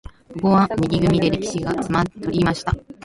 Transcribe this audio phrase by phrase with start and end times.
[0.33, 2.75] ここは右組でレシキが取りました。